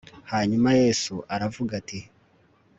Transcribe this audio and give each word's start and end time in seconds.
hanyuma 0.31 0.69
yesu 0.81 1.15
aravuga 1.33 1.71
ati 1.81 1.99